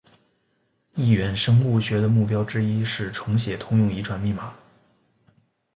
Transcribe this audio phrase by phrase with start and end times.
[0.95, 4.55] 异源生物学的目标之一是重写通用遗传密码。